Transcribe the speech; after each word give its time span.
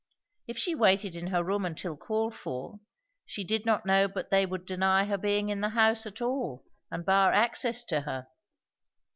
If 0.47 0.57
she 0.57 0.73
waited 0.73 1.13
in 1.13 1.27
her 1.27 1.43
room 1.43 1.63
until 1.63 1.95
called 1.95 2.33
for, 2.33 2.79
she 3.23 3.43
did 3.43 3.67
not 3.67 3.85
know 3.85 4.07
but 4.07 4.31
they 4.31 4.47
would 4.47 4.65
deny 4.65 5.05
her 5.05 5.15
being 5.15 5.49
in 5.49 5.61
the 5.61 5.69
house 5.69 6.07
at 6.07 6.23
all 6.23 6.65
and 6.89 7.05
bar 7.05 7.31
access 7.31 7.83
to 7.85 8.01
her. 8.01 8.25